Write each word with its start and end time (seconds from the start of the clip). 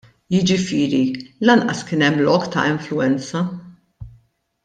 Jiġifieri 0.33 1.03
lanqas 1.45 1.81
kien 1.87 2.05
hemm 2.05 2.17
lok 2.25 2.43
ta' 2.51 2.67
influwenza. 2.73 3.41